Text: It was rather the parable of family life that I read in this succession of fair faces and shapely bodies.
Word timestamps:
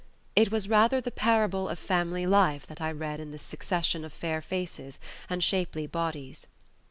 It 0.35 0.51
was 0.51 0.67
rather 0.67 0.99
the 0.99 1.11
parable 1.11 1.69
of 1.69 1.77
family 1.77 2.25
life 2.25 2.65
that 2.65 2.81
I 2.81 2.91
read 2.91 3.19
in 3.19 3.29
this 3.29 3.43
succession 3.43 4.03
of 4.03 4.11
fair 4.11 4.41
faces 4.41 4.99
and 5.29 5.43
shapely 5.43 5.85
bodies. 5.85 6.47